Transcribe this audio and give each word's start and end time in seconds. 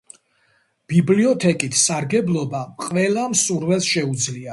ბიბლიოთეკით 0.93 1.77
სარგებლობა 1.81 2.61
ყველა 2.87 3.27
მსურველს 3.35 3.91
შეუძლია. 3.93 4.49